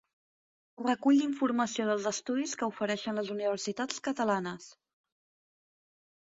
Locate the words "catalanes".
4.09-4.67